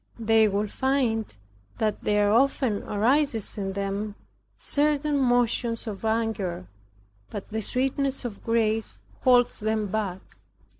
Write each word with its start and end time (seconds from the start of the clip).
They 0.17 0.47
will 0.47 0.65
find 0.65 1.37
that 1.77 2.03
there 2.03 2.31
often 2.31 2.81
arises 2.81 3.55
in 3.55 3.73
them 3.73 4.15
certain 4.57 5.19
motions 5.19 5.85
of 5.85 6.03
anger, 6.03 6.65
but 7.29 7.49
the 7.49 7.61
sweetness 7.61 8.25
of 8.25 8.43
grace 8.43 8.99
holds 9.21 9.59
them 9.59 9.85
back. 9.85 10.37